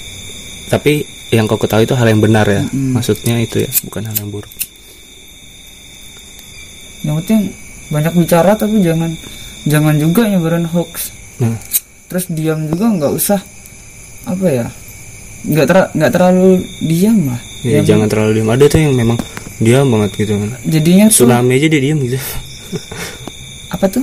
tapi 0.67 1.03
yang 1.29 1.45
kau 1.45 1.57
ketahui 1.57 1.85
itu 1.85 1.95
hal 1.95 2.07
yang 2.07 2.21
benar 2.21 2.45
ya. 2.45 2.63
Mm-mm. 2.65 2.95
maksudnya 2.95 3.39
itu 3.39 3.61
ya 3.61 3.71
bukan 3.83 4.03
hal 4.05 4.17
yang 4.17 4.31
buruk. 4.31 4.53
Yang 7.03 7.15
penting 7.23 7.41
banyak 7.87 8.13
bicara 8.17 8.53
tapi 8.55 8.83
jangan 8.83 9.11
jangan 9.65 9.95
juga 9.95 10.27
nyebarin 10.27 10.67
hoax. 10.67 11.15
Nah. 11.39 11.55
Terus 12.07 12.31
diam 12.31 12.67
juga 12.67 12.87
nggak 12.89 13.13
usah 13.13 13.41
apa 14.27 14.47
ya 14.47 14.67
nggak 15.47 15.67
ter 15.67 15.77
nggak 15.93 16.13
terlalu 16.13 16.51
diam 16.83 17.19
lah. 17.27 17.41
Ya, 17.63 17.79
Yang- 17.79 17.87
jangan 17.89 18.07
terlalu 18.09 18.31
diam. 18.37 18.49
Ada 18.49 18.65
tuh 18.67 18.81
yang 18.81 18.95
memang 18.95 19.19
diam 19.59 19.87
banget 19.87 20.11
gitu 20.17 20.33
kan. 20.37 20.51
Jadinya 20.65 21.07
tuh 21.07 21.15
tsunami 21.23 21.53
aja 21.57 21.67
dia 21.67 21.81
diam 21.81 21.99
gitu. 21.99 22.19
Apa 23.75 23.87
tuh 23.87 24.03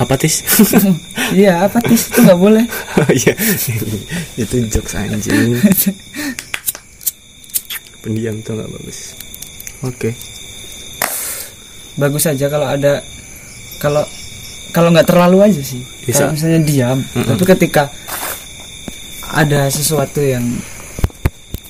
apatis 0.00 0.40
iya 1.40 1.68
apatis 1.68 2.08
itu 2.08 2.18
nggak 2.24 2.40
boleh 2.40 2.64
Iya, 3.10 3.34
itu 4.42 4.54
jokes 4.72 4.96
anjing. 4.96 5.60
Pendiam 8.00 8.40
tuh 8.40 8.56
nggak 8.56 8.70
bagus. 8.70 9.12
Oke, 9.84 10.12
bagus 12.00 12.24
aja 12.28 12.46
kalau 12.48 12.64
ada 12.64 13.04
kalau 13.80 14.04
kalau 14.70 14.88
nggak 14.94 15.08
terlalu 15.08 15.44
aja 15.44 15.60
sih 15.60 15.82
Bisa. 16.08 16.24
kalau 16.24 16.32
misalnya 16.36 16.60
diam 16.64 16.98
Mm-mm. 17.00 17.26
tapi 17.34 17.44
ketika 17.56 17.92
ada 19.36 19.68
sesuatu 19.70 20.24
yang 20.24 20.42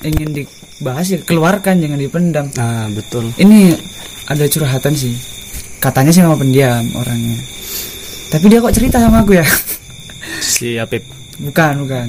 ingin 0.05 0.33
dibahas 0.33 1.07
ya 1.13 1.19
keluarkan 1.27 1.83
jangan 1.83 1.99
dipendam 1.99 2.47
nah 2.55 2.87
betul. 2.93 3.27
ini 3.41 3.75
ada 4.31 4.45
curhatan 4.47 4.95
sih 4.95 5.15
katanya 5.81 6.11
sih 6.13 6.23
memang 6.23 6.41
pendiam 6.41 6.85
orangnya 6.95 7.39
tapi 8.31 8.47
dia 8.47 8.63
kok 8.63 8.75
cerita 8.75 9.03
sama 9.03 9.27
aku 9.27 9.35
ya? 9.35 9.47
Si 10.39 10.79
Apip. 10.79 11.03
Bukan 11.43 11.83
bukan. 11.83 12.07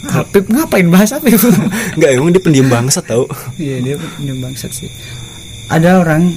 Habib 0.00 0.48
ngapain 0.48 0.88
bahas 0.88 1.12
Habib 1.12 1.36
nggak 2.00 2.10
emang 2.16 2.32
dia 2.32 2.42
pendiam 2.44 2.68
bangsat 2.68 3.04
tau. 3.04 3.24
Iya 3.56 3.80
dia 3.84 3.94
pendiam 3.96 4.40
bangsat 4.44 4.72
sih. 4.72 4.88
Ada 5.72 6.00
orang 6.00 6.28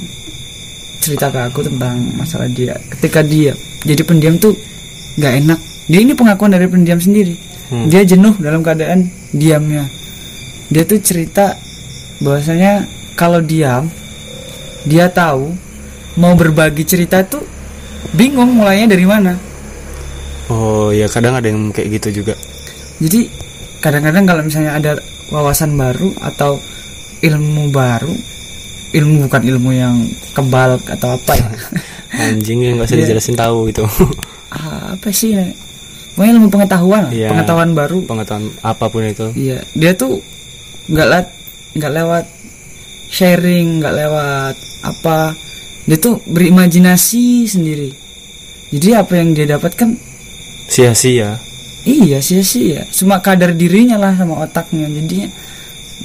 cerita 1.04 1.28
ke 1.32 1.40
aku 1.52 1.64
tentang 1.64 2.00
masalah 2.16 2.48
dia. 2.52 2.76
Ketika 2.96 3.24
dia 3.24 3.52
jadi 3.84 4.04
pendiam 4.04 4.36
tuh 4.40 4.56
nggak 5.20 5.34
enak. 5.44 5.60
Dia 5.92 6.00
ini 6.00 6.16
pengakuan 6.16 6.56
dari 6.56 6.68
pendiam 6.68 7.00
sendiri. 7.00 7.56
Hmm. 7.64 7.88
dia 7.88 8.04
jenuh 8.04 8.36
dalam 8.44 8.60
keadaan 8.60 9.08
diamnya. 9.32 9.88
Dia 10.68 10.84
tuh 10.84 11.00
cerita 11.00 11.56
bahwasanya 12.20 12.84
kalau 13.16 13.40
diam 13.40 13.88
dia 14.84 15.08
tahu 15.08 15.56
mau 16.20 16.36
berbagi 16.36 16.84
cerita 16.84 17.24
tuh 17.24 17.42
bingung 18.14 18.54
mulainya 18.54 18.90
dari 18.90 19.06
mana? 19.06 19.34
Oh 20.48 20.90
ya 20.90 21.08
kadang 21.08 21.34
ada 21.34 21.48
yang 21.48 21.72
kayak 21.72 22.02
gitu 22.02 22.22
juga. 22.24 22.36
Jadi 23.00 23.28
kadang-kadang 23.80 24.24
kalau 24.24 24.42
misalnya 24.42 24.76
ada 24.76 24.92
wawasan 25.30 25.74
baru 25.74 26.14
atau 26.22 26.60
ilmu 27.20 27.72
baru 27.72 28.12
ilmu 28.94 29.26
bukan 29.26 29.42
ilmu 29.42 29.72
yang 29.74 29.96
kebal 30.32 30.78
atau 30.78 31.10
apa 31.12 31.34
ya. 31.34 31.50
Anjing 32.30 32.62
yang 32.62 32.78
nggak 32.78 32.86
usah 32.86 32.94
Iya. 32.94 33.04
dijelasin 33.10 33.34
tahu 33.34 33.66
itu 33.68 33.82
Ah, 34.54 34.94
apa 34.94 35.10
sih 35.10 35.34
ya? 35.34 35.50
pokoknya 36.14 36.38
ilmu 36.38 36.48
pengetahuan 36.54 37.10
lah, 37.10 37.12
Iya. 37.12 37.34
pengetahuan 37.34 37.74
baru. 37.74 38.06
Pengetahuan 38.06 38.54
apa 38.62 38.86
pun 38.86 39.02
itu. 39.02 39.28
Iya 39.34 39.66
dia 39.74 39.98
tuh 39.98 40.22
nggak 40.86 41.08
lewat 41.10 41.28
nggak 41.74 41.94
lewat 41.98 42.26
sharing 43.10 43.82
nggak 43.82 43.96
lewat 43.98 44.56
apa. 44.84 45.34
Dia 45.84 45.98
tuh 45.98 46.22
berimajinasi 46.30 47.50
sendiri 47.50 47.90
jadi 48.74 49.06
apa 49.06 49.14
yang 49.22 49.38
dia 49.38 49.46
dapatkan? 49.46 49.94
Sia-sia. 50.66 51.38
Iya 51.86 52.18
sia-sia. 52.26 52.90
Cuma 52.90 53.22
kadar 53.22 53.54
dirinya 53.54 54.02
lah 54.02 54.18
sama 54.18 54.42
otaknya. 54.42 54.90
Jadinya 54.90 55.30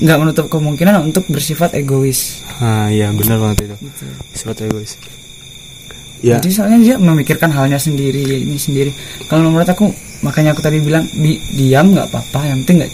nggak 0.04 0.18
menutup 0.20 0.46
kemungkinan 0.52 1.00
untuk 1.08 1.24
bersifat 1.32 1.72
egois. 1.72 2.44
Ah 2.60 2.92
iya 2.92 3.08
benar 3.16 3.40
banget 3.40 3.72
itu. 3.72 3.76
Gitu. 3.80 4.04
sifat 4.36 4.56
egois. 4.68 5.00
Ya. 6.20 6.36
Jadi 6.42 6.50
soalnya 6.50 6.78
dia 6.82 6.94
memikirkan 7.00 7.48
halnya 7.54 7.80
sendiri 7.80 8.20
ini 8.20 8.58
sendiri. 8.60 8.92
Kalau 9.30 9.48
menurut 9.48 9.70
aku 9.70 9.88
makanya 10.20 10.52
aku 10.52 10.60
tadi 10.60 10.82
bilang 10.82 11.06
di, 11.14 11.38
diam 11.54 11.94
nggak 11.94 12.10
apa-apa, 12.10 12.52
yang 12.52 12.58
penting 12.66 12.84
nggak 12.84 12.92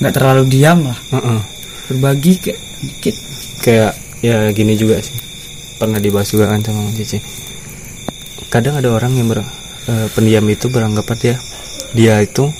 nggak 0.00 0.14
terlalu 0.16 0.42
diam 0.48 0.78
lah. 0.86 0.98
Heeh. 1.12 1.40
Berbagi 1.92 2.32
kayak 2.40 2.60
dikit. 2.80 3.16
kayak 3.60 3.92
ya 4.24 4.48
gini 4.54 4.78
juga 4.78 4.96
sih. 5.02 5.12
Pernah 5.76 6.00
dibahas 6.00 6.30
juga 6.32 6.48
kan 6.48 6.64
sama 6.64 6.88
Cici 6.96 7.20
kadang 8.50 8.76
ada 8.76 8.90
orang 8.90 9.14
yang 9.14 9.30
ber, 9.30 9.40
eh, 9.40 10.06
pendiam 10.12 10.44
itu 10.50 10.66
beranggapan 10.68 11.16
dia 11.16 11.36
dia 11.94 12.14
itu 12.22 12.50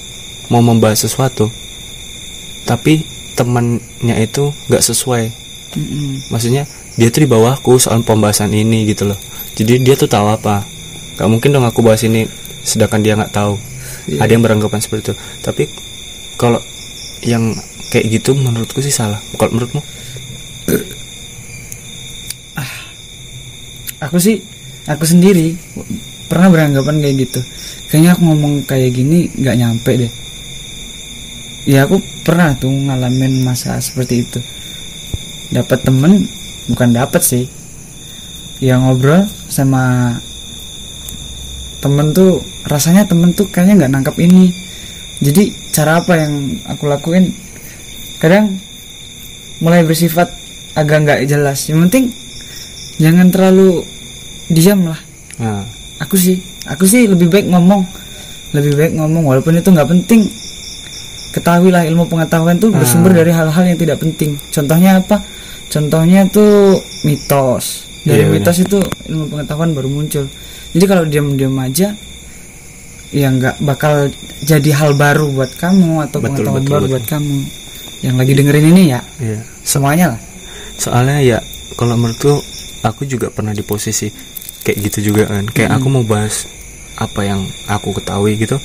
mau 0.50 0.62
membahas 0.62 1.06
sesuatu 1.06 1.50
tapi 2.66 3.02
temannya 3.34 4.16
itu 4.20 4.52
nggak 4.68 4.84
sesuai. 4.84 5.24
Maksudnya 6.30 6.68
dia 6.94 7.08
tuh 7.08 7.24
di 7.24 7.28
bawahku 7.30 7.80
soal 7.80 8.04
pembahasan 8.04 8.52
ini 8.52 8.84
gitu 8.86 9.08
loh. 9.08 9.18
Jadi 9.56 9.80
dia 9.80 9.96
tuh 9.96 10.06
tahu 10.06 10.28
apa. 10.28 10.62
Gak 11.18 11.28
mungkin 11.28 11.50
dong 11.50 11.66
aku 11.66 11.82
bahas 11.82 12.04
ini 12.04 12.28
sedangkan 12.62 13.00
dia 13.02 13.16
nggak 13.16 13.32
tahu. 13.34 13.58
Iya. 14.06 14.22
ada 14.22 14.32
yang 14.32 14.42
beranggapan 14.46 14.80
seperti 14.80 15.10
itu. 15.10 15.14
Tapi 15.42 15.66
kalau 16.38 16.62
yang 17.26 17.52
kayak 17.90 18.06
gitu 18.12 18.38
menurutku 18.38 18.78
sih 18.84 18.94
salah. 18.94 19.18
Kalau 19.34 19.50
menurutmu? 19.50 19.82
Aku 24.08 24.16
sih 24.22 24.40
aku 24.86 25.04
sendiri 25.04 25.56
pernah 26.30 26.48
beranggapan 26.48 27.02
kayak 27.02 27.16
gitu. 27.26 27.40
Kayaknya 27.90 28.10
aku 28.14 28.22
ngomong 28.30 28.54
kayak 28.64 28.94
gini 28.94 29.26
nggak 29.34 29.56
nyampe 29.58 29.92
deh. 29.98 30.12
Ya 31.68 31.84
aku 31.84 32.00
pernah 32.24 32.56
tuh 32.56 32.72
ngalamin 32.72 33.44
masa 33.44 33.76
seperti 33.82 34.24
itu. 34.24 34.40
Dapat 35.50 35.84
temen 35.84 36.24
bukan 36.70 36.94
dapat 36.94 37.20
sih. 37.20 37.44
yang 38.60 38.84
ngobrol 38.84 39.24
sama 39.48 40.12
temen 41.80 42.12
tuh 42.12 42.44
rasanya 42.68 43.08
temen 43.08 43.32
tuh 43.32 43.48
kayaknya 43.48 43.84
nggak 43.84 43.92
nangkap 43.96 44.16
ini 44.20 44.52
jadi 45.24 45.48
cara 45.72 46.04
apa 46.04 46.12
yang 46.20 46.60
aku 46.68 46.84
lakuin 46.84 47.32
kadang 48.20 48.60
mulai 49.64 49.80
bersifat 49.80 50.28
agak 50.76 51.08
nggak 51.08 51.20
jelas 51.24 51.56
yang 51.72 51.88
penting 51.88 52.12
jangan 53.00 53.32
terlalu 53.32 53.80
diam 54.50 54.82
lah. 54.84 54.98
Nah 55.38 55.62
aku 55.98 56.14
sih 56.14 56.36
aku 56.66 56.84
sih 56.84 57.06
lebih 57.06 57.26
baik 57.26 57.46
ngomong. 57.46 57.82
Lebih 58.50 58.72
baik 58.74 58.92
ngomong 58.94 59.22
walaupun 59.24 59.54
itu 59.54 59.70
nggak 59.70 59.88
penting. 59.88 60.26
Ketahuilah 61.30 61.86
ilmu 61.86 62.10
pengetahuan 62.10 62.58
tuh 62.58 62.74
bersumber 62.74 63.14
Ah. 63.14 63.22
dari 63.22 63.30
hal-hal 63.30 63.64
yang 63.64 63.78
tidak 63.78 64.02
penting. 64.02 64.34
Contohnya 64.50 64.98
apa? 64.98 65.22
Contohnya 65.70 66.26
tuh 66.26 66.74
mitos. 67.06 67.86
Dari 68.02 68.26
Iya, 68.26 68.32
mitos 68.32 68.58
itu 68.58 68.78
ilmu 69.06 69.30
pengetahuan 69.30 69.70
baru 69.70 69.86
muncul. 69.86 70.26
Jadi 70.74 70.84
kalau 70.84 71.06
diam-diam 71.06 71.54
aja 71.54 71.94
ya 73.10 73.26
nggak 73.26 73.62
bakal 73.62 74.06
jadi 74.40 74.70
hal 74.72 74.94
baru 74.94 75.30
buat 75.30 75.50
kamu 75.54 76.06
atau 76.08 76.18
Betul, 76.18 76.26
pengetahuan 76.42 76.62
betul, 76.62 76.72
baru 76.72 76.82
betul. 76.82 76.94
buat 76.98 77.06
kamu. 77.06 77.38
Yang 78.00 78.14
lagi 78.16 78.32
dengerin 78.34 78.66
ini 78.68 78.82
ya. 78.88 79.00
Iya. 79.20 79.38
Semuanya 79.62 80.06
lah. 80.16 80.20
Soalnya 80.74 81.18
ya 81.20 81.38
kalau 81.76 81.94
menurutku 81.94 82.34
aku 82.82 83.04
juga 83.04 83.30
pernah 83.30 83.52
di 83.52 83.62
posisi 83.62 84.10
kayak 84.62 84.78
gitu 84.82 85.12
juga 85.12 85.28
kan. 85.28 85.44
Kayak 85.46 85.76
aku 85.76 85.86
mau 85.88 86.02
bahas 86.02 86.46
apa 86.94 87.20
yang 87.22 87.40
aku 87.66 87.92
ketahui 87.92 88.36
gitu. 88.36 88.56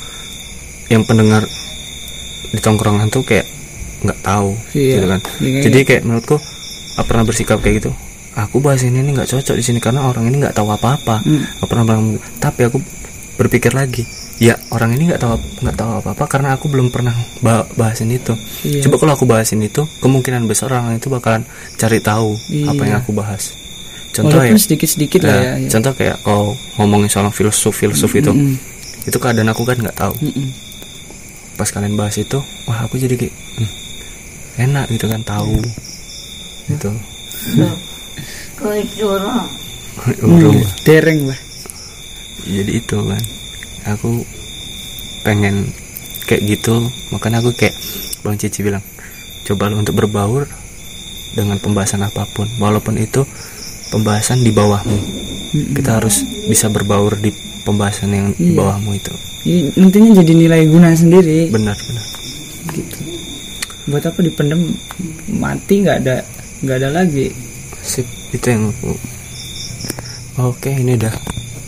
Yang 0.86 1.04
pendengar 1.06 1.44
di 2.48 2.60
tongkrongan 2.60 3.10
tuh 3.10 3.22
kayak 3.22 3.48
nggak 4.02 4.20
tahu 4.22 4.54
Iya, 4.72 4.94
gitu 4.96 5.08
kan. 5.08 5.20
Iya, 5.40 5.60
jadi 5.64 5.78
kayak 5.84 6.02
menurutku 6.04 6.38
aku 6.94 7.06
pernah 7.06 7.24
bersikap 7.24 7.58
kayak 7.60 7.76
gitu. 7.80 7.92
Aku 8.36 8.60
bahas 8.60 8.84
ini 8.84 9.00
nih 9.00 9.12
nggak 9.14 9.30
cocok 9.30 9.56
di 9.56 9.64
sini 9.64 9.80
karena 9.80 10.04
orang 10.04 10.28
ini 10.28 10.40
nggak 10.40 10.54
tahu 10.54 10.68
apa-apa. 10.70 11.20
Hmm. 11.22 11.42
nggak 11.42 11.68
pernah 11.68 11.84
bilang 11.84 12.04
tapi 12.38 12.62
aku 12.64 12.78
berpikir 13.36 13.72
lagi 13.72 14.04
ya 14.36 14.56
orang 14.70 14.92
ini 14.92 15.08
nggak 15.08 15.20
tahu 15.22 15.36
nggak 15.60 15.76
tahu 15.76 15.92
apa-apa 15.98 16.24
karena 16.26 16.50
aku 16.52 16.68
belum 16.68 16.88
pernah 16.88 17.12
ba- 17.40 17.68
bahasin 17.74 18.08
itu. 18.10 18.36
Iya. 18.62 18.84
coba 18.84 18.96
kalau 18.98 19.12
aku 19.14 19.26
bahasin 19.26 19.60
itu 19.60 19.88
kemungkinan 20.00 20.44
besar 20.44 20.68
orang 20.70 20.96
itu 20.96 21.08
bakalan 21.08 21.48
cari 21.74 22.00
tahu 22.00 22.36
apa 22.66 22.76
Iya. 22.78 22.84
yang 22.86 22.98
aku 23.00 23.12
bahas 23.12 23.56
contoh 24.16 24.40
walaupun 24.40 24.56
ya 24.56 24.64
sedikit-sedikit 24.64 25.22
lah 25.28 25.36
nah, 25.36 25.44
ya, 25.44 25.54
ya. 25.60 25.70
contoh 25.76 25.92
kayak 25.94 26.16
kau 26.24 26.56
ngomongin 26.80 27.10
soal 27.12 27.28
filsuf 27.36 27.76
filsuf 27.76 28.12
itu 28.16 28.32
Mm-mm. 28.32 28.56
itu 29.04 29.18
keadaan 29.20 29.52
aku 29.52 29.68
kan 29.68 29.76
nggak 29.76 29.98
tahu 30.00 30.16
Mm-mm. 30.24 30.48
pas 31.60 31.68
kalian 31.68 32.00
bahas 32.00 32.16
itu 32.16 32.40
wah 32.66 32.80
aku 32.88 32.96
jadi 32.96 33.20
kayak 33.20 33.36
hmm, 33.36 33.72
enak 34.72 34.86
gitu 34.92 35.06
kan 35.12 35.22
tahu 35.28 35.60
gitu 36.72 36.92
Kau 38.56 38.72
curang. 38.72 39.46
Urung. 40.24 40.56
Hmm, 40.56 40.72
dereng 40.88 41.28
lah 41.28 41.40
jadi 42.46 42.72
itu 42.78 42.98
kan 43.02 43.24
aku 43.90 44.22
pengen 45.26 45.66
kayak 46.30 46.46
gitu 46.46 46.78
makanya 47.10 47.42
aku 47.42 47.54
kayak 47.58 47.74
bang 48.22 48.38
Cici 48.38 48.62
bilang 48.62 48.82
coba 49.46 49.70
lu 49.70 49.82
untuk 49.82 49.98
berbaur 49.98 50.46
dengan 51.34 51.58
pembahasan 51.58 52.06
apa 52.06 52.26
pun 52.34 52.46
walaupun 52.62 52.98
itu 53.02 53.26
pembahasan 53.96 54.44
di 54.44 54.52
bawahmu. 54.52 55.00
Kita 55.72 56.04
harus 56.04 56.20
bisa 56.46 56.68
berbaur 56.68 57.16
di 57.16 57.32
pembahasan 57.64 58.12
yang 58.12 58.28
di 58.36 58.52
Iya. 58.52 58.60
bawahmu 58.60 58.92
itu. 58.92 59.14
Ini 59.46 59.60
nantinya 59.80 60.12
jadi 60.20 60.34
nilai 60.36 60.62
guna 60.68 60.92
sendiri. 60.92 61.48
Benar 61.48 61.78
benar. 61.80 62.06
Gitu. 62.76 62.98
Buat 63.88 64.04
apa 64.04 64.20
dipendem? 64.20 64.76
Mati 65.32 65.80
nggak 65.80 65.98
ada 66.04 66.16
nggak 66.60 66.78
ada 66.84 66.90
lagi. 66.92 67.32
Sip 67.80 68.04
itu 68.30 68.46
yang 68.46 68.68
aku 68.68 68.92
oke 70.42 70.68
ini 70.68 71.00
udah 71.00 71.14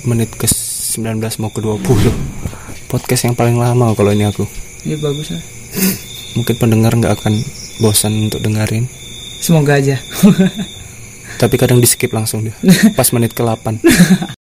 menit 0.04 0.28
ke 0.34 0.50
19 0.50 1.16
mau 1.40 1.48
ke 1.48 1.62
20 1.62 2.12
podcast 2.88 3.24
yang 3.24 3.38
paling 3.38 3.56
lama 3.56 3.96
kalau 3.96 4.12
ini 4.12 4.28
aku. 4.28 4.44
Ya 4.84 5.00
bagus 5.00 5.32
lah. 5.32 5.44
Mungkin 6.36 6.56
pendengar 6.58 6.92
nggak 6.92 7.14
akan 7.16 7.40
bosan 7.80 8.28
untuk 8.28 8.42
dengerin. 8.42 8.90
Semoga 9.38 9.78
aja 9.78 9.96
tapi 11.38 11.56
kadang 11.56 11.78
di 11.78 11.88
skip 11.88 12.12
langsung 12.12 12.44
deh 12.44 12.56
pas 12.98 13.08
menit 13.14 13.32
ke 13.38 13.46
8 13.46 14.34